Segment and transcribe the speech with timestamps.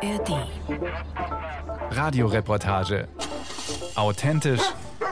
[0.00, 0.46] ARD.
[1.90, 3.08] Radioreportage.
[3.96, 4.60] Authentisch,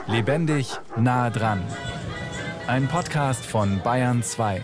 [0.07, 1.61] lebendig, nah dran.
[2.67, 4.63] Ein Podcast von Bayern 2.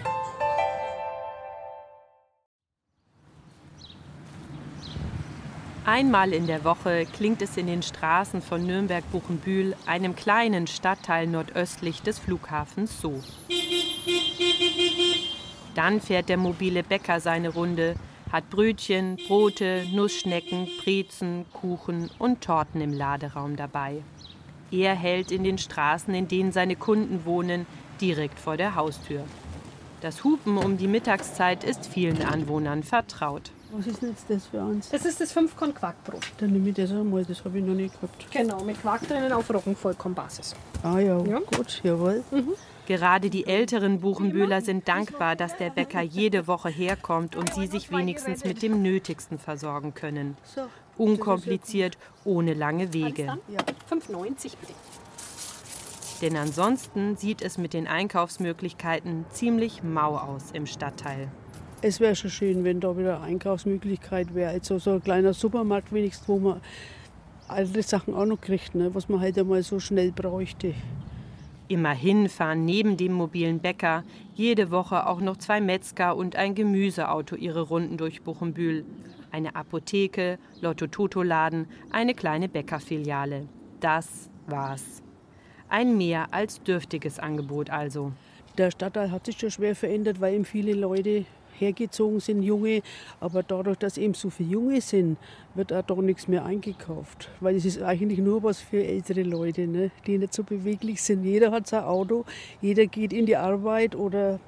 [5.86, 12.02] Einmal in der Woche klingt es in den Straßen von Nürnberg-Buchenbühl, einem kleinen Stadtteil nordöstlich
[12.02, 13.22] des Flughafens, so.
[15.76, 17.96] Dann fährt der mobile Bäcker seine Runde,
[18.34, 24.02] hat Brötchen, Brote, Nussschnecken, Brezen, Kuchen und Torten im Laderaum dabei.
[24.72, 27.68] Er hält in den Straßen, in denen seine Kunden wohnen,
[28.02, 29.24] direkt vor der Haustür.
[30.02, 33.52] Das Hupen um die Mittagszeit ist vielen Anwohnern vertraut.
[33.76, 34.90] Was ist denn jetzt das für uns?
[34.90, 36.22] Das ist das 5 Korn Quarkbrot.
[36.38, 38.32] Dann nehme ich das einmal, das habe ich noch nicht gehabt.
[38.32, 40.56] Genau, mit Quark drinnen auf Roggenvollkornbasis.
[40.84, 41.40] Ah ja, Ja.
[41.40, 42.24] gut, jawohl.
[42.86, 47.92] Gerade die älteren Buchenbühler sind dankbar, dass der Bäcker jede Woche herkommt und sie sich
[47.92, 50.38] wenigstens mit dem Nötigsten versorgen können.
[50.98, 53.24] Unkompliziert, ohne lange Wege.
[53.48, 53.60] ja.
[53.90, 54.74] 5,90 bitte.
[56.22, 61.30] Denn ansonsten sieht es mit den Einkaufsmöglichkeiten ziemlich mau aus im Stadtteil.
[61.86, 64.52] Es wäre schon schön, wenn da wieder Einkaufsmöglichkeit wäre.
[64.52, 66.62] Also so ein kleiner Supermarkt wenigstens, wo man
[67.50, 68.96] alte Sachen auch noch kriegt, ne?
[68.96, 70.76] was man halt einmal so schnell bräuchte.
[71.68, 77.36] Immerhin fahren neben dem mobilen Bäcker jede Woche auch noch zwei Metzger und ein Gemüseauto
[77.36, 78.86] ihre Runden durch Buchenbühl.
[79.32, 83.50] Eine Apotheke, Lotto-Toto-Laden, eine kleine Bäckerfiliale.
[83.82, 85.04] Das war's.
[85.68, 88.14] Ein mehr als dürftiges Angebot also.
[88.58, 91.26] Der Stadtteil hat sich schon schwer verändert, weil eben viele Leute
[91.58, 92.82] hergezogen sind, Junge.
[93.20, 95.18] Aber dadurch, dass eben so viele Junge sind,
[95.56, 97.30] wird auch da nichts mehr eingekauft.
[97.40, 99.92] Weil es ist eigentlich nur was für ältere Leute, ne?
[100.06, 101.24] die nicht so beweglich sind.
[101.24, 102.26] Jeder hat sein Auto,
[102.62, 104.40] jeder geht in die Arbeit oder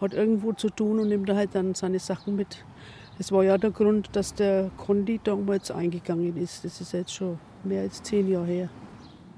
[0.00, 2.64] hat irgendwo zu tun und nimmt halt dann seine Sachen mit.
[3.18, 6.64] Das war ja der Grund, dass der Kondi damals eingegangen ist.
[6.64, 8.70] Das ist jetzt schon mehr als zehn Jahre her.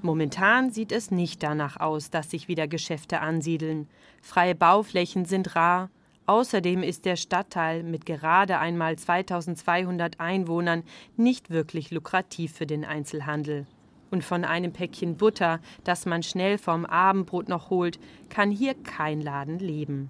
[0.03, 3.87] Momentan sieht es nicht danach aus, dass sich wieder Geschäfte ansiedeln.
[4.21, 5.89] Freie Bauflächen sind rar.
[6.25, 10.83] Außerdem ist der Stadtteil mit gerade einmal 2200 Einwohnern
[11.17, 13.65] nicht wirklich lukrativ für den Einzelhandel.
[14.11, 17.99] Und von einem Päckchen Butter, das man schnell vom Abendbrot noch holt,
[18.29, 20.09] kann hier kein Laden leben.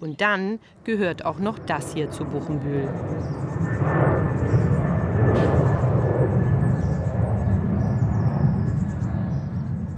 [0.00, 2.88] Und dann gehört auch noch das hier zu Buchenbühl.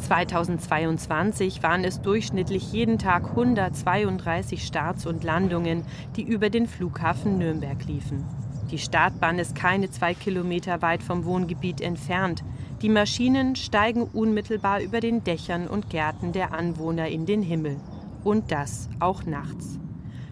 [0.08, 5.84] ...2022 waren es durchschnittlich jeden Tag 132 Starts und Landungen,
[6.16, 8.24] die über den Flughafen Nürnberg liefen.
[8.70, 12.42] Die Startbahn ist keine zwei Kilometer weit vom Wohngebiet entfernt.
[12.82, 17.76] Die Maschinen steigen unmittelbar über den Dächern und Gärten der Anwohner in den Himmel.
[18.24, 19.78] Und das auch nachts.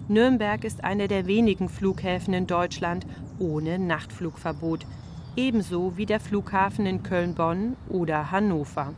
[0.08, 3.06] Nürnberg ist einer der wenigen Flughäfen in Deutschland
[3.38, 4.84] ohne Nachtflugverbot,
[5.36, 8.94] ebenso wie der Flughafen in Köln-Bonn oder Hannover.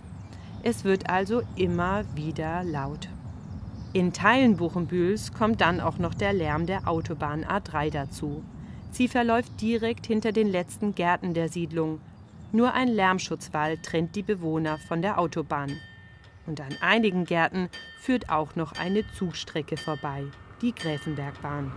[0.68, 3.08] Es wird also immer wieder laut.
[3.92, 8.42] In Teilen Buchenbühls kommt dann auch noch der Lärm der Autobahn A3 dazu.
[8.90, 12.00] Sie verläuft direkt hinter den letzten Gärten der Siedlung.
[12.50, 15.70] Nur ein Lärmschutzwall trennt die Bewohner von der Autobahn.
[16.48, 17.68] Und an einigen Gärten
[18.00, 20.24] führt auch noch eine Zugstrecke vorbei,
[20.62, 21.70] die Gräfenbergbahn.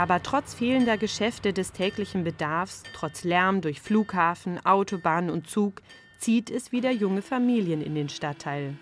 [0.00, 5.82] Aber trotz fehlender Geschäfte des täglichen Bedarfs, trotz Lärm durch Flughafen, Autobahn und Zug,
[6.18, 8.78] zieht es wieder junge Familien in den Stadtteil.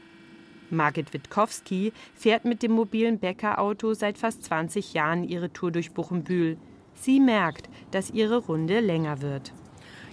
[0.70, 6.56] Margit Witkowski fährt mit dem mobilen Bäckerauto seit fast 20 Jahren ihre Tour durch Buchenbühl.
[6.94, 9.52] Sie merkt, dass ihre Runde länger wird.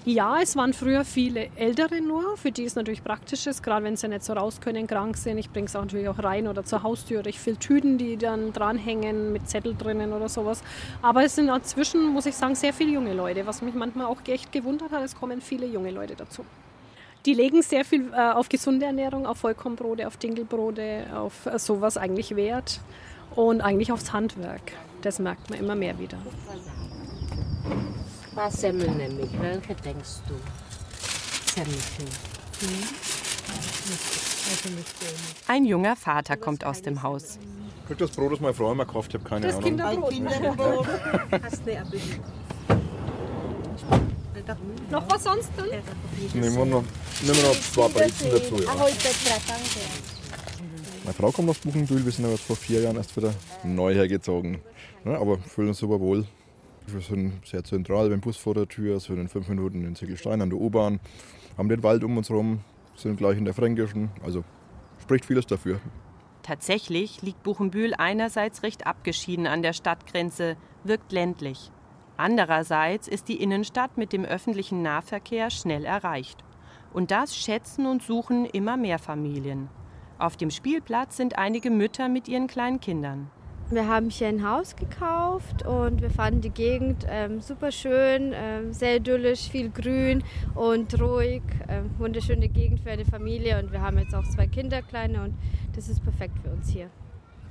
[0.07, 3.95] Ja, es waren früher viele Ältere nur, für die es natürlich praktisch ist, gerade wenn
[3.95, 5.39] sie nicht so raus können, krank sind.
[5.39, 7.25] Ich bringe es auch natürlich auch rein oder zur Haustür.
[7.25, 10.61] Ich fülle Tüten, die dann dranhängen mit Zettel drinnen oder sowas.
[11.01, 14.19] Aber es sind inzwischen, muss ich sagen, sehr viele junge Leute, was mich manchmal auch
[14.27, 15.03] echt gewundert hat.
[15.03, 16.45] Es kommen viele junge Leute dazu.
[17.25, 21.97] Die legen sehr viel äh, auf gesunde Ernährung, auf Vollkornbrote, auf Dinkelbrote, auf äh, sowas
[21.97, 22.79] eigentlich Wert
[23.35, 24.73] und eigentlich aufs Handwerk.
[25.01, 26.19] Das merkt man immer mehr wieder.
[28.35, 29.29] Paar Semmeln nämlich.
[29.39, 30.35] Welche denkst du?
[31.53, 32.05] Semmelchen.
[35.47, 37.39] Ein junger Vater kommt aus dem Haus.
[37.87, 40.09] Krieg das Brot, das meine Frau immer gekauft hat, keine Das Ahnung.
[40.09, 40.85] Kinderbrot.
[41.43, 42.21] Hast du Appetit?
[44.91, 45.49] Noch was sonst?
[46.33, 46.83] Nehmen wir noch,
[47.21, 48.55] nehmen wir noch zwei Brezen dazu.
[48.61, 48.73] Ja.
[51.03, 53.33] Meine Frau kommt aus Buchenbühl, wir sind aber vor vier Jahren erst wieder
[53.63, 54.59] neu hergezogen.
[55.05, 56.25] Ja, aber fühlen uns super wohl.
[56.87, 60.41] Wir sind sehr zentral, beim Bus vor der Tür, sind in fünf Minuten in Ziegelstein
[60.41, 60.99] an der U-Bahn,
[61.57, 62.59] haben den Wald um uns herum,
[62.95, 64.43] sind gleich in der Fränkischen, also
[65.01, 65.79] spricht vieles dafür.
[66.43, 71.71] Tatsächlich liegt Buchenbühl einerseits recht abgeschieden an der Stadtgrenze, wirkt ländlich.
[72.17, 76.43] Andererseits ist die Innenstadt mit dem öffentlichen Nahverkehr schnell erreicht.
[76.93, 79.69] Und das schätzen und suchen immer mehr Familien.
[80.17, 83.31] Auf dem Spielplatz sind einige Mütter mit ihren kleinen Kindern.
[83.71, 88.71] Wir haben hier ein Haus gekauft und wir fanden die Gegend ähm, super schön, ähm,
[88.71, 90.23] sehr idyllisch, viel Grün
[90.53, 91.41] und ruhig.
[91.67, 95.33] Ähm, wunderschöne Gegend für eine Familie und wir haben jetzt auch zwei Kinder, kleine und
[95.75, 96.91] das ist perfekt für uns hier.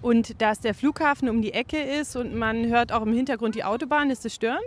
[0.03, 3.65] Und dass der Flughafen um die Ecke ist und man hört auch im Hintergrund die
[3.65, 4.63] Autobahn, ist das störend?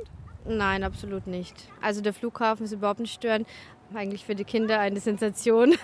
[0.46, 1.56] Nein, absolut nicht.
[1.82, 3.48] Also der Flughafen ist überhaupt nicht störend.
[3.94, 5.76] Eigentlich für die Kinder eine Sensation.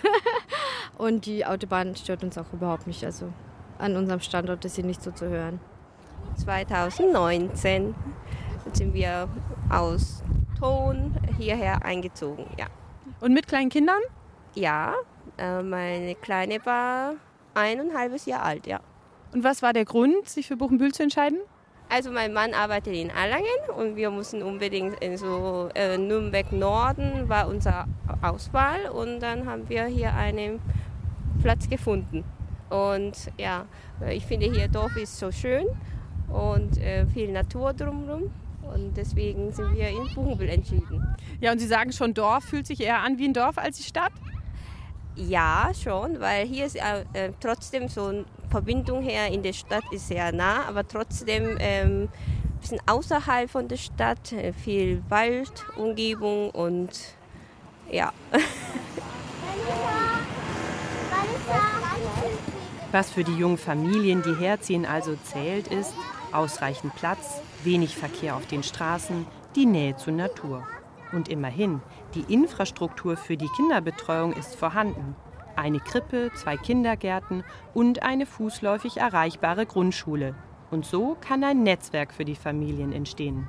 [0.98, 3.06] und die Autobahn stört uns auch überhaupt nicht.
[3.06, 3.32] Also
[3.84, 5.60] an unserem Standort ist sie nicht so zu hören.
[6.38, 7.94] 2019
[8.72, 9.28] sind wir
[9.70, 10.24] aus
[10.58, 12.68] Ton hierher eingezogen, ja.
[13.20, 14.00] Und mit kleinen Kindern?
[14.56, 14.96] Ja,
[15.38, 17.16] äh, meine Kleine war
[17.54, 18.80] ein und ein halbes Jahr alt, ja.
[19.34, 21.40] Und was war der Grund, sich für Buchenbühl zu entscheiden?
[21.90, 23.46] Also mein Mann arbeitet in Erlangen
[23.78, 27.86] und wir mussten unbedingt in so äh, Nürnberg Norden war unsere
[28.22, 30.60] Auswahl und dann haben wir hier einen
[31.42, 32.24] Platz gefunden.
[32.74, 33.68] Und ja,
[34.10, 35.68] ich finde hier Dorf ist so schön
[36.28, 38.32] und äh, viel Natur drumherum.
[38.64, 41.16] Und deswegen sind wir in Buchenbühl entschieden.
[41.40, 43.84] Ja, und Sie sagen schon, Dorf fühlt sich eher an wie ein Dorf als die
[43.84, 44.14] Stadt?
[45.16, 49.84] Ja, schon, weil hier ist äh, äh, trotzdem so eine Verbindung her in der Stadt
[49.92, 55.52] ist sehr nah, aber trotzdem ähm, ein bisschen außerhalb von der Stadt, äh, viel Wald,
[55.76, 56.90] Umgebung und
[57.92, 58.12] ja.
[62.94, 65.96] Was für die jungen Familien, die herziehen, also zählt, ist
[66.32, 69.26] ausreichend Platz, wenig Verkehr auf den Straßen,
[69.56, 70.68] die Nähe zur Natur.
[71.12, 71.82] Und immerhin,
[72.14, 75.16] die Infrastruktur für die Kinderbetreuung ist vorhanden.
[75.56, 77.44] Eine Krippe, zwei Kindergärten
[77.74, 80.36] und eine fußläufig erreichbare Grundschule.
[80.70, 83.48] Und so kann ein Netzwerk für die Familien entstehen.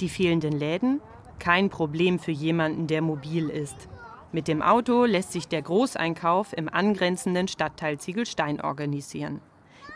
[0.00, 1.00] Die fehlenden Läden?
[1.40, 3.88] Kein Problem für jemanden, der mobil ist.
[4.32, 9.40] Mit dem Auto lässt sich der Großeinkauf im angrenzenden Stadtteil Ziegelstein organisieren.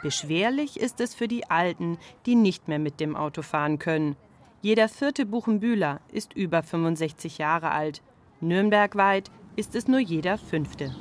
[0.03, 4.17] Beschwerlich ist es für die Alten, die nicht mehr mit dem Auto fahren können.
[4.61, 8.03] Jeder vierte Buchenbühler ist über 65 Jahre alt.
[8.41, 10.95] Nürnbergweit ist es nur jeder fünfte.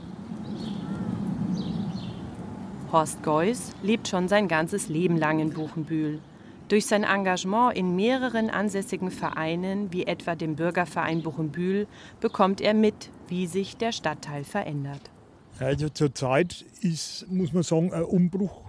[2.91, 6.21] Horst Geuss lebt schon sein ganzes Leben lang in Buchenbühl.
[6.69, 11.88] Durch sein Engagement in mehreren ansässigen Vereinen, wie etwa dem Bürgerverein Buchenbühl,
[12.21, 15.11] bekommt er mit, wie sich der Stadtteil verändert.
[15.59, 18.63] Also zurzeit ist, muss man sagen, ein Umbruch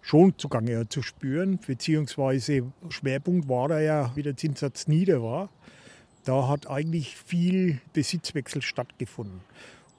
[0.00, 5.50] schon zugange zu spüren, beziehungsweise Schwerpunkt war er ja, wie der Zinssatz nieder war.
[6.24, 9.40] Da hat eigentlich viel Besitzwechsel stattgefunden.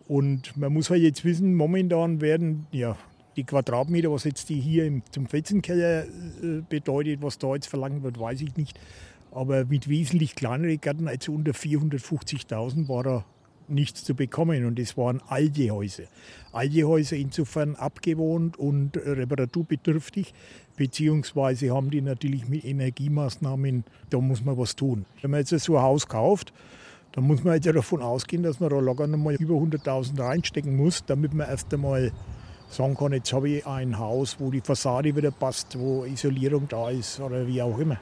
[0.07, 2.98] Und man muss halt jetzt wissen, momentan werden ja
[3.36, 8.04] die Quadratmeter, was jetzt die hier im, zum Felsenkeller äh, bedeutet, was da jetzt verlangt
[8.04, 8.80] wird, weiß ich nicht.
[9.31, 13.25] Aber mit wesentlich kleineren Gärten, also unter 450.000, war da
[13.69, 14.66] nichts zu bekommen.
[14.66, 16.04] Und es waren alte Häuser.
[16.52, 20.34] Alte Häuser insofern abgewohnt und reparaturbedürftig,
[20.75, 25.06] beziehungsweise haben die natürlich mit Energiemaßnahmen, da muss man was tun.
[25.22, 26.54] Wenn man jetzt so ein Haus kauft,
[27.12, 31.04] dann muss man jetzt davon ausgehen, dass man da locker nochmal über 100.000 reinstecken muss,
[31.06, 32.12] damit man erst einmal
[32.69, 36.90] sagen kann, jetzt habe ich ein Haus, wo die Fassade wieder passt, wo Isolierung da
[36.90, 37.97] ist oder wie auch immer.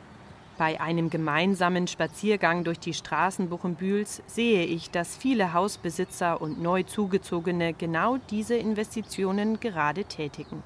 [0.57, 6.83] Bei einem gemeinsamen Spaziergang durch die Straßen Buchenbühls sehe ich, dass viele Hausbesitzer und neu
[6.83, 10.63] zugezogene genau diese Investitionen gerade tätigen.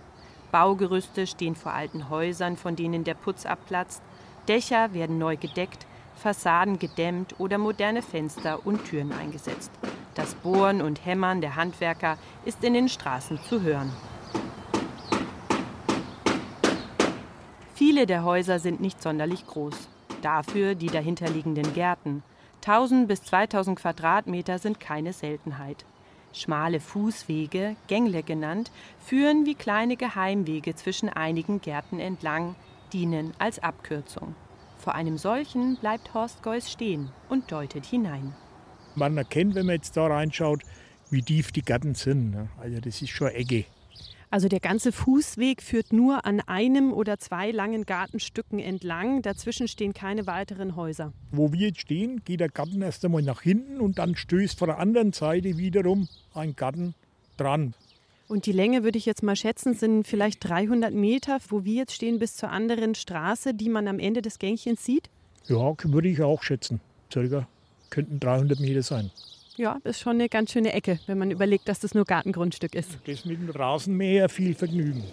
[0.51, 4.03] Baugerüste stehen vor alten Häusern, von denen der Putz abplatzt,
[4.47, 9.71] Dächer werden neu gedeckt, Fassaden gedämmt oder moderne Fenster und Türen eingesetzt.
[10.13, 13.91] Das Bohren und Hämmern der Handwerker ist in den Straßen zu hören.
[17.99, 19.73] Viele der Häuser sind nicht sonderlich groß.
[20.21, 22.23] Dafür die dahinterliegenden Gärten.
[22.65, 25.83] 1000 bis 2000 Quadratmeter sind keine Seltenheit.
[26.31, 28.71] Schmale Fußwege, Gängle genannt,
[29.05, 32.55] führen wie kleine Geheimwege zwischen einigen Gärten entlang,
[32.93, 34.33] dienen als Abkürzung.
[34.77, 38.33] Vor einem solchen bleibt Horst Geuss stehen und deutet hinein.
[38.95, 40.61] Man erkennt, wenn man jetzt da reinschaut,
[41.09, 42.31] wie tief die Gärten sind.
[42.31, 42.47] Ne?
[42.61, 43.65] Also das ist schon Ecke.
[44.31, 49.23] Also der ganze Fußweg führt nur an einem oder zwei langen Gartenstücken entlang.
[49.23, 51.13] Dazwischen stehen keine weiteren Häuser.
[51.31, 54.67] Wo wir jetzt stehen, geht der Garten erst einmal nach hinten und dann stößt von
[54.67, 56.93] der anderen Seite wiederum ein Garten
[57.37, 57.73] dran.
[58.27, 61.93] Und die Länge würde ich jetzt mal schätzen, sind vielleicht 300 Meter, wo wir jetzt
[61.93, 65.09] stehen, bis zur anderen Straße, die man am Ende des Gängchens sieht?
[65.47, 66.79] Ja, würde ich auch schätzen.
[67.11, 67.47] Circa
[67.89, 69.09] könnten 300 Meter sein.
[69.59, 72.75] Ja, das ist schon eine ganz schöne Ecke, wenn man überlegt, dass das nur Gartengrundstück
[72.75, 72.97] ist.
[73.05, 75.03] Das mit dem Rasenmäher viel Vergnügen.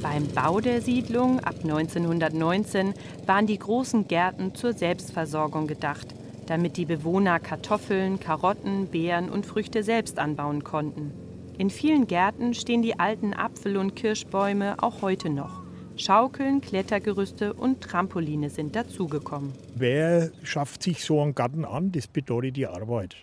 [0.00, 2.94] Beim Bau der Siedlung ab 1919
[3.26, 6.06] waren die großen Gärten zur Selbstversorgung gedacht,
[6.46, 11.10] damit die Bewohner Kartoffeln, Karotten, Beeren und Früchte selbst anbauen konnten.
[11.58, 15.65] In vielen Gärten stehen die alten Apfel- und Kirschbäume auch heute noch.
[15.96, 19.52] Schaukeln, Klettergerüste und Trampoline sind dazugekommen.
[19.74, 21.92] Wer schafft sich so einen Garten an?
[21.92, 23.16] Das bedeutet die Arbeit.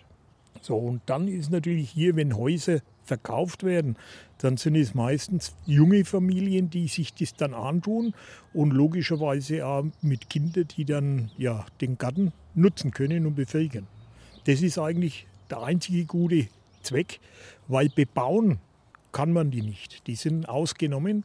[0.60, 3.96] So, und dann ist natürlich hier, wenn Häuser verkauft werden,
[4.38, 8.14] dann sind es meistens junge Familien, die sich das dann antun
[8.52, 13.86] und logischerweise auch mit Kindern, die dann ja, den Garten nutzen können und befähigen.
[14.46, 16.48] Das ist eigentlich der einzige gute
[16.82, 17.20] Zweck,
[17.68, 18.58] weil bebauen
[19.12, 20.06] kann man die nicht.
[20.06, 21.24] Die sind ausgenommen,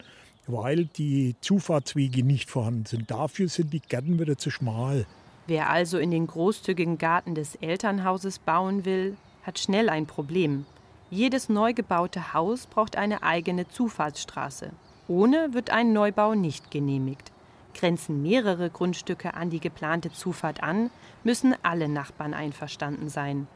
[0.51, 3.12] weil die Zufahrtswege nicht vorhanden sind.
[3.12, 5.06] Dafür sind die Gärten wieder zu schmal.
[5.48, 10.65] Wer also in den großzügigen Garten des Elternhauses bauen will, hat schnell ein Problem.
[11.10, 14.72] Jedes neu gebaute Haus braucht eine eigene Zufahrtsstraße.
[15.08, 17.32] Ohne wird ein Neubau nicht genehmigt.
[17.74, 20.91] Grenzen mehrere Grundstücke an die geplante Zufahrt an,
[21.24, 23.48] müssen alle Nachbarn einverstanden sein.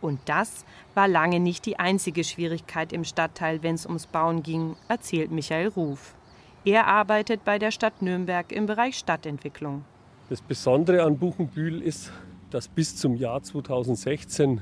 [0.00, 4.76] Und das war lange nicht die einzige Schwierigkeit im Stadtteil, wenn es ums Bauen ging,
[4.88, 6.14] erzählt Michael Ruf.
[6.64, 9.84] Er arbeitet bei der Stadt Nürnberg im Bereich Stadtentwicklung.
[10.28, 12.12] Das Besondere an Buchenbühl ist,
[12.50, 14.60] dass bis zum Jahr 2016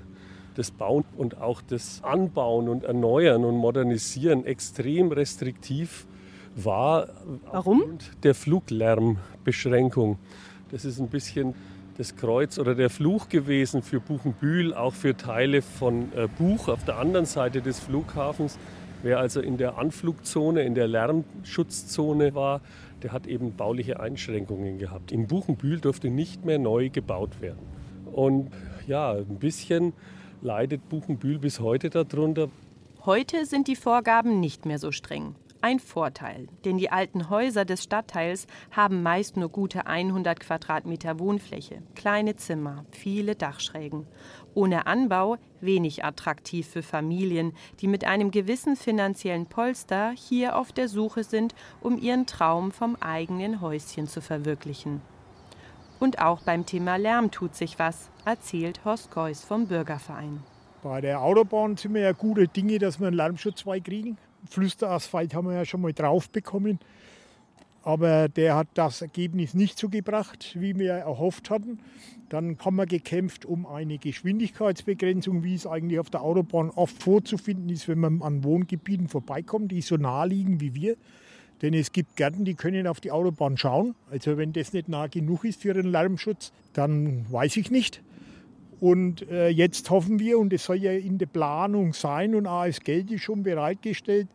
[0.54, 6.06] das Bauen und auch das Anbauen und Erneuern und Modernisieren extrem restriktiv
[6.54, 7.08] war.
[7.50, 7.98] Warum?
[8.22, 10.18] Der Fluglärmbeschränkung.
[10.70, 11.54] Das ist ein bisschen
[11.96, 16.84] das Kreuz oder der Fluch gewesen für Buchenbühl, auch für Teile von äh, Buch auf
[16.84, 18.58] der anderen Seite des Flughafens.
[19.02, 22.62] Wer also in der Anflugzone, in der Lärmschutzzone war,
[23.02, 25.12] der hat eben bauliche Einschränkungen gehabt.
[25.12, 27.58] In Buchenbühl durfte nicht mehr neu gebaut werden.
[28.12, 28.50] Und
[28.86, 29.92] ja, ein bisschen
[30.40, 32.48] leidet Buchenbühl bis heute darunter.
[33.04, 35.34] Heute sind die Vorgaben nicht mehr so streng.
[35.64, 41.82] Ein Vorteil, denn die alten Häuser des Stadtteils haben meist nur gute 100 Quadratmeter Wohnfläche,
[41.94, 44.06] kleine Zimmer, viele Dachschrägen.
[44.52, 50.86] Ohne Anbau wenig attraktiv für Familien, die mit einem gewissen finanziellen Polster hier auf der
[50.86, 55.00] Suche sind, um ihren Traum vom eigenen Häuschen zu verwirklichen.
[55.98, 60.42] Und auch beim Thema Lärm tut sich was, erzählt Horst Geuss vom Bürgerverein.
[60.82, 64.18] Bei der Autobahn sind wir ja gute Dinge, dass wir einen Lärmschutzwall kriegen.
[64.48, 66.78] Flüsterasphalt haben wir ja schon mal drauf bekommen.
[67.82, 71.80] Aber der hat das Ergebnis nicht so gebracht, wie wir erhofft hatten.
[72.30, 77.68] Dann haben wir gekämpft um eine Geschwindigkeitsbegrenzung, wie es eigentlich auf der Autobahn oft vorzufinden
[77.68, 80.96] ist, wenn man an Wohngebieten vorbeikommt, die so nah liegen wie wir.
[81.60, 83.94] Denn es gibt Gärten, die können auf die Autobahn schauen.
[84.10, 88.02] Also wenn das nicht nah genug ist für den Lärmschutz, dann weiß ich nicht.
[88.80, 92.80] Und äh, jetzt hoffen wir, und es soll ja in der Planung sein, und AS
[92.80, 94.28] Geld ist schon bereitgestellt,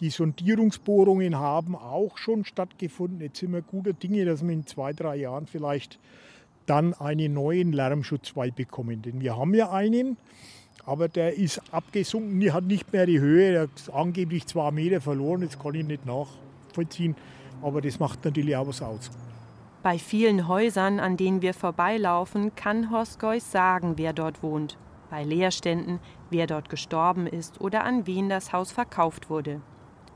[0.00, 3.20] die Sondierungsbohrungen haben auch schon stattgefunden.
[3.20, 5.98] Jetzt sind wir guter Dinge, dass wir in zwei, drei Jahren vielleicht
[6.66, 9.02] dann einen neuen Lärmschutzwall bekommen.
[9.02, 10.18] Denn wir haben ja einen,
[10.84, 15.00] aber der ist abgesunken, der hat nicht mehr die Höhe, der hat angeblich zwei Meter
[15.00, 17.16] verloren, das kann ich nicht nachvollziehen,
[17.62, 19.10] aber das macht natürlich auch was aus.
[19.86, 24.76] Bei vielen Häusern, an denen wir vorbeilaufen, kann Horst Geuss sagen, wer dort wohnt.
[25.10, 29.62] Bei Leerständen, wer dort gestorben ist oder an wen das Haus verkauft wurde.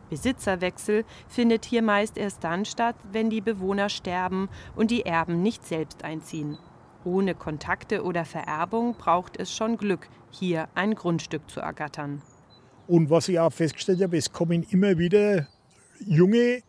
[0.09, 5.65] Besitzerwechsel findet hier meist erst dann statt, wenn die Bewohner sterben und die Erben nicht
[5.65, 6.59] selbst einziehen.
[7.05, 12.23] Ohne Kontakte oder Vererbung braucht es schon Glück, hier ein Grundstück zu ergattern.
[12.89, 15.47] Und was ich auch festgestellt habe, es kommen immer wieder
[16.01, 16.63] junge,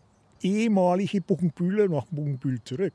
[0.44, 2.94] ehemalige Buchenbühler nach Buchenbühl zurück.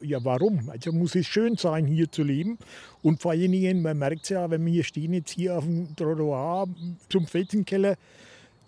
[0.00, 0.68] Ja, warum?
[0.68, 2.58] Also muss es schön sein, hier zu leben.
[3.02, 5.94] Und vor allen Dingen, man merkt es ja, wenn wir stehen jetzt hier auf dem
[5.96, 6.68] Trottoir
[7.08, 7.96] zum Felsenkeller,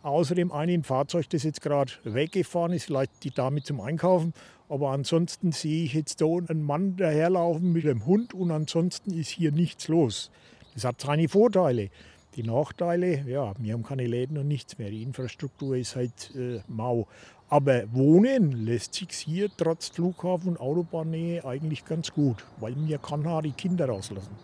[0.03, 4.33] außer dem einen Fahrzeug, das jetzt gerade weggefahren ist, vielleicht die Dame zum Einkaufen.
[4.69, 9.29] Aber ansonsten sehe ich jetzt da einen Mann daherlaufen mit einem Hund und ansonsten ist
[9.29, 10.31] hier nichts los.
[10.75, 11.91] Das hat seine Vorteile.
[12.37, 14.91] Die Nachteile, ja, wir haben keine Läden und nichts mehr.
[14.91, 17.07] Die Infrastruktur ist halt äh, mau.
[17.49, 23.23] Aber wohnen lässt sich hier trotz Flughafen und Autobahnnähe eigentlich ganz gut, weil mir kann
[23.23, 24.35] da die Kinder rauslassen.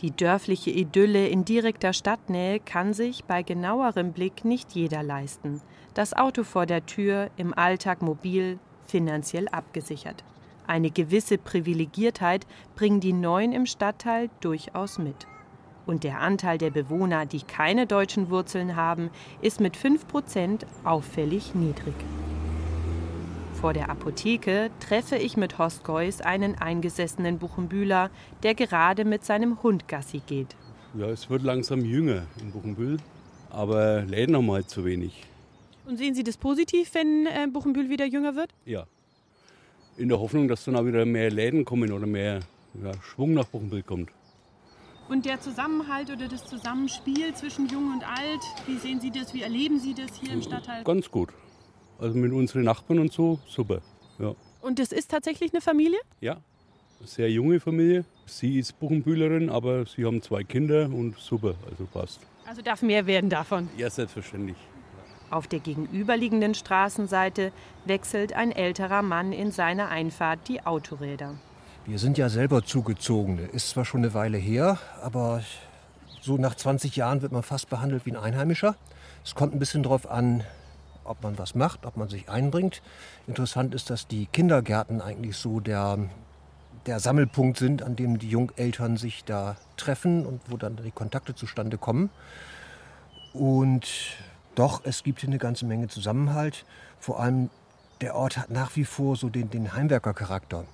[0.00, 5.60] Die dörfliche Idylle in direkter Stadtnähe kann sich bei genauerem Blick nicht jeder leisten.
[5.94, 10.24] Das Auto vor der Tür, im Alltag mobil, finanziell abgesichert.
[10.66, 15.26] Eine gewisse Privilegiertheit bringen die Neuen im Stadtteil durchaus mit.
[15.86, 19.10] Und der Anteil der Bewohner, die keine deutschen Wurzeln haben,
[19.40, 21.94] ist mit 5% auffällig niedrig.
[23.60, 28.10] Vor der Apotheke treffe ich mit Horst Geuss einen eingesessenen Buchenbühler,
[28.42, 30.54] der gerade mit seinem Hund Gassi geht.
[30.94, 32.98] Ja, es wird langsam jünger in Buchenbühl,
[33.48, 35.24] aber Läden haben halt zu wenig.
[35.86, 38.50] Und sehen Sie das positiv, wenn äh, Buchenbühl wieder jünger wird?
[38.66, 38.84] Ja.
[39.96, 42.40] In der Hoffnung, dass dann auch wieder mehr Läden kommen oder mehr
[42.82, 44.10] ja, Schwung nach Buchenbühl kommt.
[45.08, 49.42] Und der Zusammenhalt oder das Zusammenspiel zwischen Jung und Alt, wie sehen Sie das, wie
[49.42, 50.84] erleben Sie das hier im Stadtteil?
[50.84, 51.30] Ganz gut.
[51.98, 53.80] Also mit unseren Nachbarn und so, super.
[54.18, 54.34] Ja.
[54.60, 55.98] Und das ist tatsächlich eine Familie?
[56.20, 56.32] Ja,
[56.98, 58.04] eine sehr junge Familie.
[58.26, 62.20] Sie ist Buchenbühlerin, aber sie haben zwei Kinder und super, also passt.
[62.46, 63.68] Also darf mehr werden davon?
[63.76, 64.56] Ja, selbstverständlich.
[65.30, 67.52] Auf der gegenüberliegenden Straßenseite
[67.84, 71.34] wechselt ein älterer Mann in seiner Einfahrt die Autoräder.
[71.84, 73.42] Wir sind ja selber Zugezogene.
[73.42, 75.42] Ist zwar schon eine Weile her, aber
[76.20, 78.76] so nach 20 Jahren wird man fast behandelt wie ein Einheimischer.
[79.24, 80.44] Es kommt ein bisschen darauf an,
[81.08, 82.82] ob man was macht, ob man sich einbringt.
[83.26, 85.98] Interessant ist, dass die Kindergärten eigentlich so der,
[86.86, 91.34] der Sammelpunkt sind, an dem die Jungeltern sich da treffen und wo dann die Kontakte
[91.34, 92.10] zustande kommen.
[93.32, 93.86] Und
[94.54, 96.64] doch, es gibt hier eine ganze Menge Zusammenhalt.
[96.98, 97.50] Vor allem
[98.00, 100.64] der Ort hat nach wie vor so den, den Heimwerkercharakter.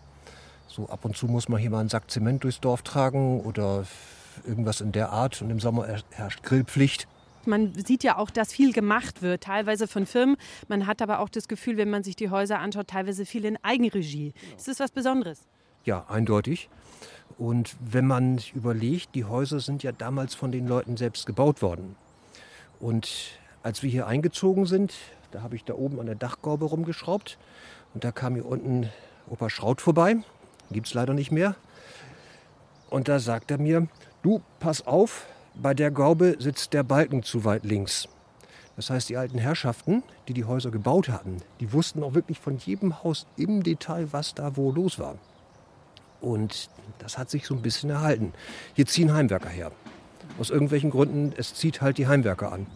[0.69, 3.85] So ab und zu muss man hier mal einen Sack Zement durchs Dorf tragen oder
[4.47, 5.43] irgendwas in der Art.
[5.43, 7.07] Und im Sommer herrscht Grillpflicht.
[7.47, 10.37] Man sieht ja auch, dass viel gemacht wird, teilweise von Firmen.
[10.69, 13.59] Man hat aber auch das Gefühl, wenn man sich die Häuser anschaut, teilweise viel in
[13.63, 14.33] Eigenregie.
[14.57, 15.41] Ist das was Besonderes?
[15.85, 16.69] Ja, eindeutig.
[17.39, 21.97] Und wenn man überlegt, die Häuser sind ja damals von den Leuten selbst gebaut worden.
[22.79, 24.95] Und als wir hier eingezogen sind,
[25.31, 27.39] da habe ich da oben an der Dachgaube rumgeschraubt.
[27.95, 28.91] Und da kam hier unten
[29.29, 30.23] Opa Schraut vorbei
[30.73, 31.55] gibt es leider nicht mehr.
[32.91, 33.87] Und da sagt er mir,
[34.23, 38.09] du, pass auf, bei der Gaube sitzt der Balken zu weit links.
[38.77, 42.57] Das heißt, die alten Herrschaften, die die Häuser gebaut hatten, die wussten auch wirklich von
[42.57, 45.19] jedem Haus im Detail, was da wo los war.
[46.21, 48.33] Und das hat sich so ein bisschen erhalten.
[48.75, 49.73] Hier ziehen Heimwerker her.
[50.39, 52.67] Aus irgendwelchen Gründen, es zieht halt die Heimwerker an.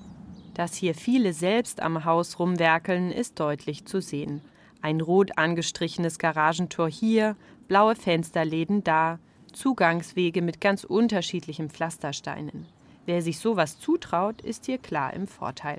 [0.53, 4.43] Dass hier viele selbst am Haus rumwerkeln, ist deutlich zu sehen.
[4.83, 7.37] Ein rot angestrichenes Garagentor hier,
[7.69, 9.19] blaue Fensterläden da,
[9.57, 12.67] Zugangswege mit ganz unterschiedlichen Pflastersteinen.
[13.07, 15.79] Wer sich sowas zutraut, ist hier klar im Vorteil.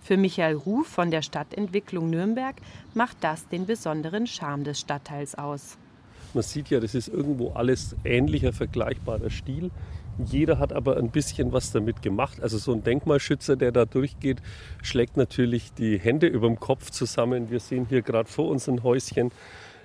[0.00, 2.56] Für Michael Ruf von der Stadtentwicklung Nürnberg
[2.94, 5.78] macht das den besonderen Charme des Stadtteils aus.
[6.34, 9.70] Man sieht ja, das ist irgendwo alles ähnlicher, vergleichbarer Stil.
[10.24, 12.42] Jeder hat aber ein bisschen was damit gemacht.
[12.42, 14.42] Also so ein Denkmalschützer, der da durchgeht,
[14.82, 17.50] schlägt natürlich die Hände über dem Kopf zusammen.
[17.50, 19.30] Wir sehen hier gerade vor uns ein Häuschen.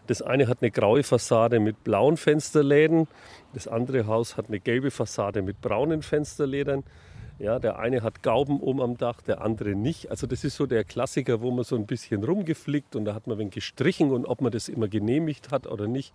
[0.08, 3.08] Das eine hat eine graue Fassade mit blauen Fensterläden.
[3.54, 6.84] Das andere Haus hat eine gelbe Fassade mit braunen Fensterlädern.
[7.40, 10.10] Ja, der eine hat Gauben oben am Dach, der andere nicht.
[10.10, 13.28] Also das ist so der Klassiker, wo man so ein bisschen rumgeflickt und da hat
[13.28, 16.14] man wenig gestrichen und ob man das immer genehmigt hat oder nicht.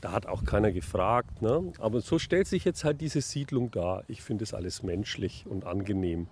[0.00, 1.42] Da hat auch keiner gefragt.
[1.42, 1.72] Ne?
[1.80, 4.04] Aber so stellt sich jetzt halt diese Siedlung dar.
[4.06, 6.28] Ich finde es alles menschlich und angenehm.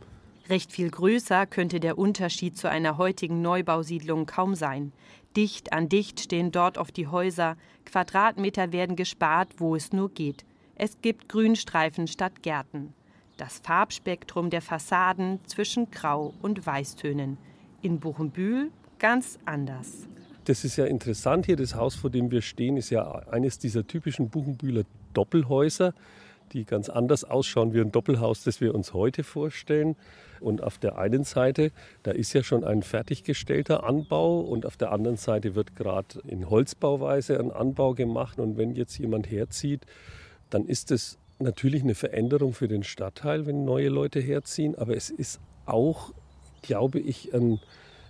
[0.48, 4.92] Recht viel größer könnte der Unterschied zu einer heutigen Neubausiedlung kaum sein.
[5.36, 10.46] Dicht an dicht stehen dort oft die Häuser, Quadratmeter werden gespart, wo es nur geht.
[10.74, 12.94] Es gibt Grünstreifen statt Gärten.
[13.36, 17.36] Das Farbspektrum der Fassaden zwischen Grau und Weißtönen.
[17.82, 20.08] In Buchenbühl ganz anders.
[20.44, 21.56] Das ist ja interessant hier.
[21.56, 25.94] Das Haus, vor dem wir stehen, ist ja eines dieser typischen Buchenbühler Doppelhäuser,
[26.52, 29.96] die ganz anders ausschauen wie ein Doppelhaus, das wir uns heute vorstellen.
[30.40, 34.92] Und auf der einen Seite, da ist ja schon ein fertiggestellter Anbau und auf der
[34.92, 38.38] anderen Seite wird gerade in Holzbauweise ein Anbau gemacht.
[38.38, 39.84] Und wenn jetzt jemand herzieht,
[40.50, 44.76] dann ist es natürlich eine Veränderung für den Stadtteil, wenn neue Leute herziehen.
[44.76, 46.12] Aber es ist auch,
[46.62, 47.60] glaube ich, ein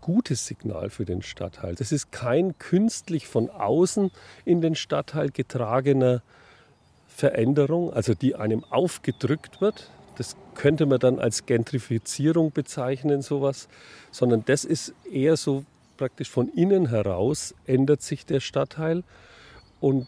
[0.01, 1.75] gutes Signal für den Stadtteil.
[1.75, 4.11] Das ist kein künstlich von außen
[4.45, 6.23] in den Stadtteil getragener
[7.19, 9.91] Veränderung, also die einem aufgedrückt wird.
[10.17, 13.69] Das könnte man dann als Gentrifizierung bezeichnen, sowas,
[14.13, 15.65] sondern das ist eher so
[15.97, 19.03] praktisch von innen heraus ändert sich der Stadtteil
[19.81, 20.07] und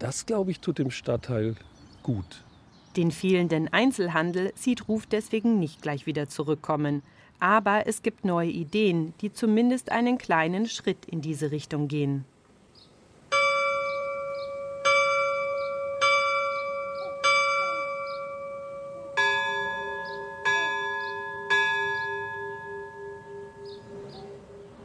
[0.00, 1.54] das, glaube ich, tut dem Stadtteil
[2.02, 2.42] gut.
[2.96, 7.04] Den fehlenden Einzelhandel sieht Ruf deswegen nicht gleich wieder zurückkommen.
[7.38, 12.24] Aber es gibt neue Ideen, die zumindest einen kleinen Schritt in diese Richtung gehen.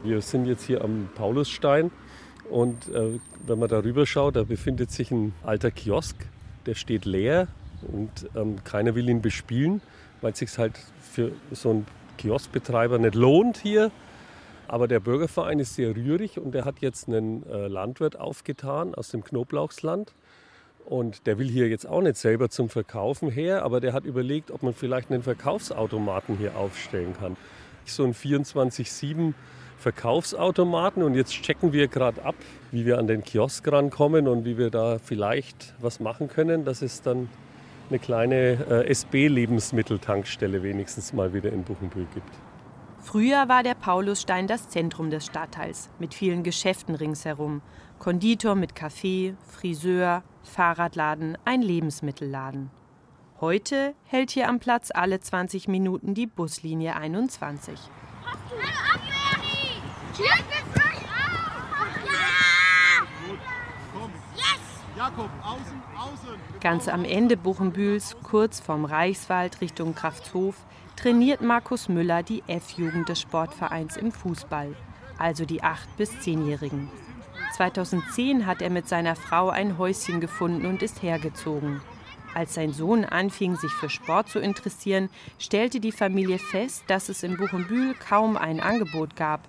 [0.06, 1.90] Wir sind jetzt hier am Paulusstein
[2.48, 6.14] und äh, wenn man darüber schaut, da befindet sich ein alter Kiosk,
[6.64, 7.48] der steht leer
[7.90, 9.82] und ähm, keiner will ihn bespielen,
[10.20, 11.86] weil es sich halt für so einen
[12.18, 13.90] Kioskbetreiber nicht lohnt hier.
[14.68, 19.08] Aber der Bürgerverein ist sehr rührig und der hat jetzt einen äh, Landwirt aufgetan aus
[19.08, 20.14] dem Knoblauchsland.
[20.84, 24.52] Und der will hier jetzt auch nicht selber zum Verkaufen her, aber der hat überlegt,
[24.52, 27.36] ob man vielleicht einen Verkaufsautomaten hier aufstellen kann.
[27.86, 29.34] So ein 24-7
[29.78, 32.34] Verkaufsautomaten und jetzt checken wir gerade ab,
[32.72, 36.82] wie wir an den Kiosk rankommen und wie wir da vielleicht was machen können, dass
[36.82, 37.28] es dann
[37.88, 42.30] eine kleine äh, SB-Lebensmitteltankstelle wenigstens mal wieder in Buchenbühl gibt.
[43.00, 47.62] Früher war der Paulusstein das Zentrum des Stadtteils mit vielen Geschäften ringsherum.
[48.00, 52.70] Konditor mit Café, Friseur, Fahrradladen, ein Lebensmittelladen.
[53.38, 57.78] Heute hält hier am Platz alle 20 Minuten die Buslinie 21.
[66.62, 70.56] Ganz am Ende Buchenbühls, kurz vorm Reichswald Richtung Kraftshof,
[70.96, 74.74] trainiert Markus Müller die F-Jugend des Sportvereins im Fußball,
[75.18, 76.88] also die 8- bis 10-Jährigen.
[77.52, 81.82] 2010 hat er mit seiner Frau ein Häuschen gefunden und ist hergezogen.
[82.36, 87.22] Als sein Sohn anfing, sich für Sport zu interessieren, stellte die Familie fest, dass es
[87.22, 89.40] in Buchenbühl kaum ein Angebot gab.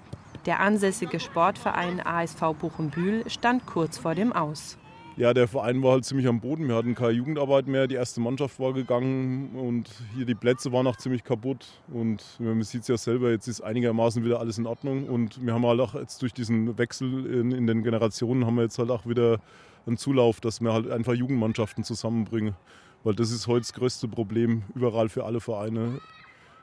[0.46, 4.78] Der ansässige Sportverein ASV Buchenbühl stand kurz vor dem Aus
[5.18, 6.68] ja, der Verein war halt ziemlich am Boden.
[6.68, 7.88] Wir hatten keine Jugendarbeit mehr.
[7.88, 11.66] Die erste Mannschaft war gegangen und hier die Plätze waren auch ziemlich kaputt.
[11.92, 15.10] Und man sieht es ja selber, jetzt ist einigermaßen wieder alles in Ordnung.
[15.10, 18.64] Und wir haben halt auch jetzt durch diesen Wechsel in, in den Generationen haben wir
[18.64, 19.40] jetzt halt auch wieder
[19.88, 22.56] einen Zulauf, dass wir halt einfach Jugendmannschaften zusammenbringen.
[23.04, 26.00] Weil das ist heute das größte Problem überall für alle Vereine.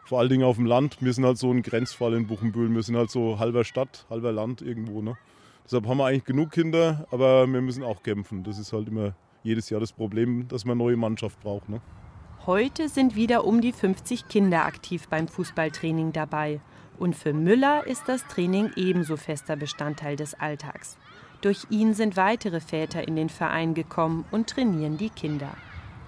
[0.04, 0.98] Vor allen Dingen auf dem Land.
[1.00, 2.72] Wir sind halt so ein Grenzfall in Buchenbühl.
[2.74, 5.00] Wir sind halt so halber Stadt, halber Land irgendwo.
[5.00, 5.16] Ne?
[5.64, 8.44] Deshalb haben wir eigentlich genug Kinder, aber wir müssen auch kämpfen.
[8.44, 11.68] Das ist halt immer jedes Jahr das Problem, dass man eine neue Mannschaft braucht.
[11.70, 11.80] Ne?
[12.46, 16.60] Heute sind wieder um die 50 Kinder aktiv beim Fußballtraining dabei.
[16.98, 20.98] Und für Müller ist das Training ebenso fester Bestandteil des Alltags.
[21.44, 25.50] Durch ihn sind weitere Väter in den Verein gekommen und trainieren die Kinder.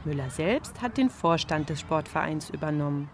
[0.06, 3.10] Müller selbst hat den Vorstand des Sportvereins übernommen.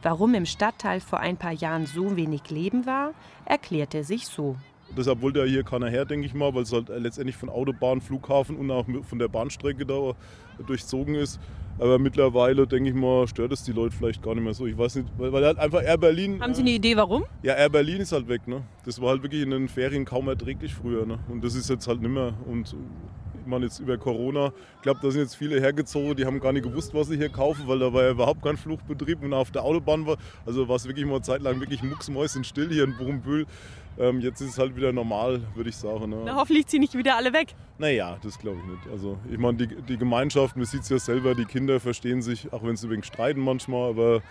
[0.00, 3.14] Warum im Stadtteil vor ein paar Jahren so wenig Leben war,
[3.46, 4.54] erklärt er sich so.
[4.96, 8.00] Deshalb wollte ja hier keiner her, denke ich mal, weil es halt letztendlich von Autobahn,
[8.00, 10.12] Flughafen und auch von der Bahnstrecke da
[10.64, 11.40] durchzogen ist.
[11.80, 14.66] Aber mittlerweile, denke ich mal, stört es die Leute vielleicht gar nicht mehr so.
[14.66, 16.38] Ich weiß nicht, weil, weil halt einfach Air Berlin.
[16.38, 17.24] Haben Sie eine Idee, warum?
[17.42, 18.46] Ja, Air Berlin ist halt weg.
[18.46, 18.62] Ne?
[18.84, 21.06] Das war halt wirklich in den Ferien kaum erträglich früher.
[21.06, 21.18] Ne?
[21.28, 22.34] Und das ist jetzt halt nicht mehr.
[22.46, 22.76] Und
[23.40, 26.52] ich meine, jetzt über Corona, ich glaube, da sind jetzt viele hergezogen, die haben gar
[26.52, 29.50] nicht gewusst, was sie hier kaufen, weil da war ja überhaupt kein Fluchtbetrieb und auf
[29.50, 30.18] der Autobahn war.
[30.44, 33.46] Also war es wirklich mal eine Zeit lang wirklich mucksmäuschenstill hier in Buchenbühl.
[34.00, 36.08] Ähm, jetzt ist es halt wieder normal, würde ich sagen.
[36.08, 36.22] Ne?
[36.24, 37.54] Na, hoffentlich ziehen nicht wieder alle weg.
[37.76, 38.88] Naja, das glaube ich nicht.
[38.90, 42.50] Also ich meine, die, die Gemeinschaft, man sieht es ja selber, die Kinder verstehen sich,
[42.50, 44.22] auch wenn sie wegen streiten manchmal, aber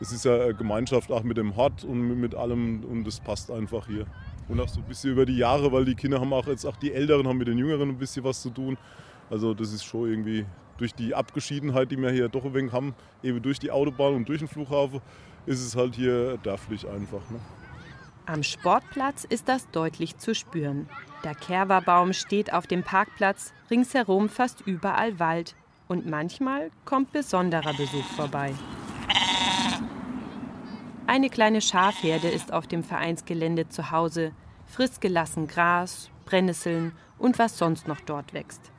[0.00, 3.50] es ist ja eine Gemeinschaft auch mit dem Hort und mit allem und das passt
[3.50, 4.04] einfach hier.
[4.48, 6.76] Und auch so ein bisschen über die Jahre, weil die Kinder haben auch jetzt auch
[6.76, 8.76] die Älteren haben mit den Jüngeren ein bisschen was zu tun.
[9.30, 10.44] Also das ist schon irgendwie
[10.76, 14.28] durch die Abgeschiedenheit, die wir hier doch ein wenig haben, eben durch die Autobahn und
[14.28, 15.00] durch den Flughafen,
[15.46, 17.30] ist es halt hier dörflich einfach.
[17.30, 17.40] Ne?
[18.28, 20.88] Am Sportplatz ist das deutlich zu spüren.
[21.22, 25.54] Der Kerberbaum steht auf dem Parkplatz, ringsherum fast überall Wald
[25.86, 28.52] und manchmal kommt besonderer Besuch vorbei.
[31.06, 34.32] Eine kleine Schafherde ist auf dem Vereinsgelände zu Hause,
[34.66, 38.72] frisst gelassen Gras, Brennnesseln und was sonst noch dort wächst.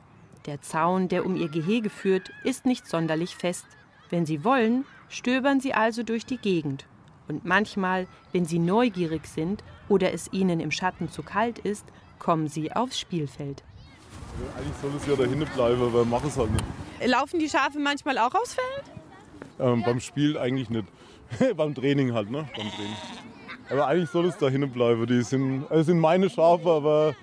[0.44, 3.66] Der Zaun, der um ihr Gehege führt, ist nicht sonderlich fest.
[4.10, 6.84] Wenn sie wollen, stöbern sie also durch die Gegend.
[7.28, 11.84] Und manchmal, wenn sie neugierig sind oder es ihnen im Schatten zu kalt ist,
[12.18, 13.62] kommen sie aufs Spielfeld.
[14.40, 16.64] Ja, eigentlich soll es ja dahin bleiben, aber machen es halt nicht.
[17.06, 18.84] Laufen die Schafe manchmal auch aufs Feld?
[19.60, 20.86] Ähm, beim Spiel eigentlich nicht.
[21.56, 22.48] beim Training halt, ne?
[22.56, 22.96] Beim Training.
[23.70, 25.06] Aber eigentlich soll es da hinten bleiben.
[25.06, 27.14] Die sind, also sind meine Schafe, aber,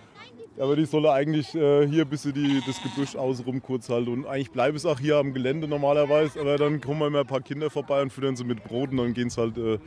[0.57, 4.09] aber die sollen eigentlich äh, hier ein bisschen die, das Gebüsch außenrum kurz halten.
[4.09, 7.41] Und eigentlich bleibe es auch hier am Gelände normalerweise, aber dann kommen immer ein paar
[7.41, 9.79] Kinder vorbei und füttern sie mit Brot und dann gehen sie halt äh,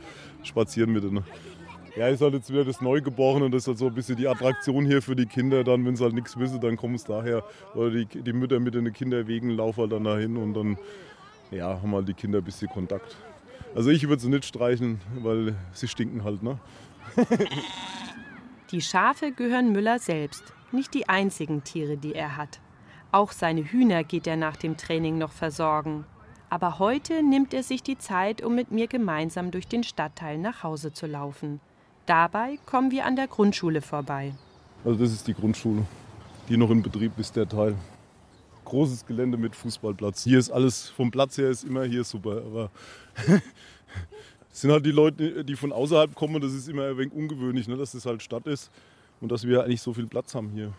[0.43, 1.23] spazieren mit ihnen.
[1.95, 4.85] Ja, ist halt jetzt wieder das Neugeborene das ist halt so ein bisschen die Attraktion
[4.85, 5.63] hier für die Kinder.
[5.63, 7.43] Dann, wenn sie halt nichts wissen, dann kommen es daher.
[7.73, 10.77] Oder die, die Mütter mit den Kinderwegen laufen halt dann dahin und dann
[11.51, 13.17] ja, haben halt die Kinder ein bisschen Kontakt.
[13.75, 16.43] Also ich würde sie nicht streichen, weil sie stinken halt.
[16.43, 16.59] Ne?
[18.71, 22.59] die Schafe gehören Müller selbst, nicht die einzigen Tiere, die er hat.
[23.11, 26.05] Auch seine Hühner geht er nach dem Training noch versorgen.
[26.49, 30.63] Aber heute nimmt er sich die Zeit, um mit mir gemeinsam durch den Stadtteil nach
[30.63, 31.59] Hause zu laufen.
[32.05, 34.33] Dabei kommen wir an der Grundschule vorbei.
[34.83, 35.85] Also das ist die Grundschule,
[36.47, 37.75] die noch in Betrieb ist, der Teil.
[38.65, 40.23] Großes Gelände mit Fußballplatz.
[40.23, 42.43] Hier ist alles, vom Platz her ist immer hier super.
[42.45, 42.71] Aber
[44.51, 47.67] Es sind halt die Leute, die von außerhalb kommen, das ist immer ein wenig ungewöhnlich,
[47.67, 48.71] ne, dass es halt Stadt ist
[49.21, 50.73] und dass wir eigentlich so viel Platz haben hier.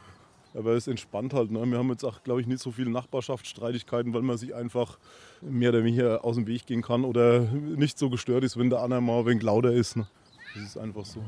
[0.55, 1.51] Aber es entspannt halt.
[1.51, 1.65] Ne?
[1.65, 4.99] Wir haben jetzt auch, glaube ich, nicht so viele Nachbarschaftsstreitigkeiten, weil man sich einfach
[5.41, 8.81] mehr oder weniger aus dem Weg gehen kann oder nicht so gestört ist, wenn der
[8.81, 9.97] andere mal ein wenig lauter ist.
[9.97, 10.07] Ne?
[10.55, 11.23] Das ist einfach so.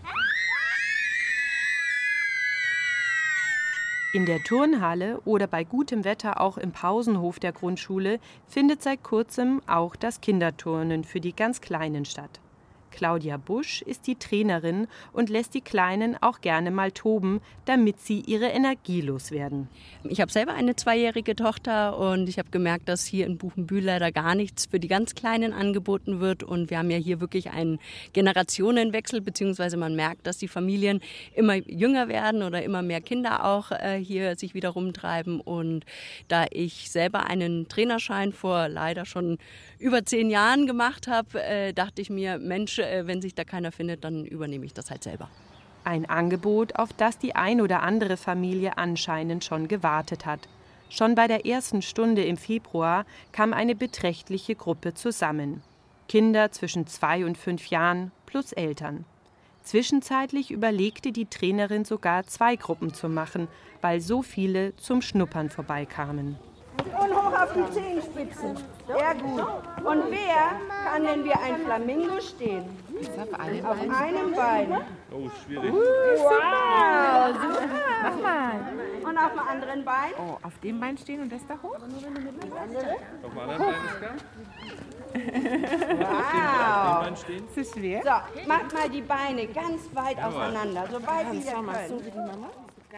[4.15, 9.63] In der Turnhalle oder bei gutem Wetter auch im Pausenhof der Grundschule findet seit kurzem
[9.67, 12.41] auch das Kinderturnen für die ganz Kleinen statt.
[12.93, 18.21] Claudia Busch ist die Trainerin und lässt die Kleinen auch gerne mal toben, damit sie
[18.21, 19.69] ihre Energie loswerden.
[20.05, 24.13] Ich habe selber eine zweijährige Tochter und ich habe gemerkt, dass hier in Buchenbühl leider
[24.13, 26.43] gar nichts für die ganz Kleinen angeboten wird.
[26.43, 27.79] Und wir haben ja hier wirklich einen
[28.13, 31.01] Generationenwechsel, beziehungsweise man merkt, dass die Familien
[31.35, 35.41] immer jünger werden oder immer mehr Kinder auch äh, hier sich wieder rumtreiben.
[35.41, 35.85] Und
[36.29, 39.39] da ich selber einen Trainerschein vor leider schon
[39.79, 44.05] über zehn Jahren gemacht habe, äh, dachte ich mir, Mensch, wenn sich da keiner findet,
[44.05, 45.29] dann übernehme ich das halt selber.
[45.85, 50.49] Ein Angebot, auf das die ein oder andere Familie anscheinend schon gewartet hat.
[50.89, 55.63] Schon bei der ersten Stunde im Februar kam eine beträchtliche Gruppe zusammen.
[56.09, 59.07] Kinder zwischen zwei und fünf Jahren plus Eltern.
[59.63, 63.49] Zwischenzeitlich überlegte die Trainerin sogar zwei Gruppen zu machen,
[63.81, 66.37] weil so viele zum Schnuppern vorbeikamen.
[67.55, 68.57] Die Zehenspitzen.
[68.87, 69.41] Sehr gut.
[69.85, 72.65] Und wer kann denn wie ein Flamingo stehen?
[73.19, 74.81] Auf einem, auf einem Bein.
[75.11, 75.73] Oh, schwierig.
[75.73, 77.69] Wow, super.
[78.03, 78.61] Mach mal.
[79.05, 80.13] Und auf dem anderen Bein?
[80.19, 81.75] Oh, auf dem Bein stehen und das da hoch?
[81.75, 84.15] Auf dem anderen Bein ist gar?
[85.99, 87.05] Wow.
[87.05, 87.45] Bein stehen?
[87.49, 88.03] Ist das schwer?
[88.03, 91.43] So, macht mal die Beine ganz weit auseinander, so weit wie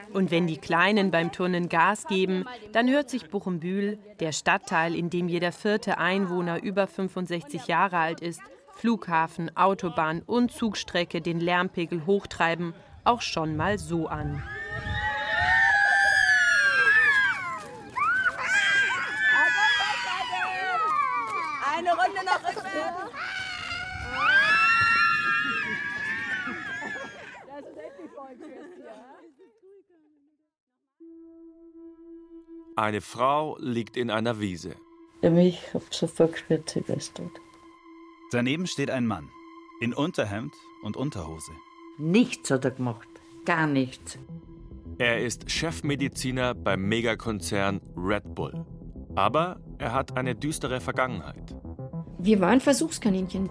[0.09, 0.13] die?
[0.13, 5.11] Und wenn die Kleinen beim Turnen Gas geben, dann hört sich Buchenbühl, der Stadtteil, in
[5.11, 8.41] dem jeder vierte Einwohner über 65 Jahre alt ist,
[8.77, 14.43] Flughafen, Autobahn und Zugstrecke den Lärmpegel hochtreiben, auch schon mal so an.
[21.77, 23.15] Eine Runde noch rückwärts.
[27.47, 28.35] Das ist echt nicht voll
[32.77, 34.75] Eine Frau liegt in einer Wiese.
[35.23, 37.31] Ja, mich hab sofort gespürt, sie ist tot.
[38.33, 39.31] Daneben steht ein Mann.
[39.81, 41.53] In Unterhemd und Unterhose.
[41.99, 43.09] Nichts hat er gemacht.
[43.45, 44.19] Gar nichts.
[44.99, 48.67] Er ist Chefmediziner beim Megakonzern Red Bull.
[49.15, 51.55] Aber er hat eine düstere Vergangenheit.
[52.19, 53.49] Wir waren Versuchskaninchen.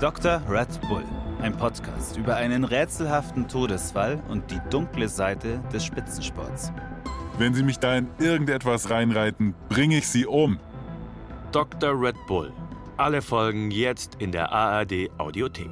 [0.00, 0.42] Dr.
[0.48, 1.04] Red Bull.
[1.42, 6.70] Ein Podcast über einen rätselhaften Todesfall und die dunkle Seite des Spitzensports.
[7.38, 10.58] Wenn Sie mich da in irgendetwas reinreiten, bringe ich Sie um.
[11.50, 11.98] Dr.
[11.98, 12.52] Red Bull.
[12.98, 15.70] Alle Folgen jetzt in der ARD Audiothek.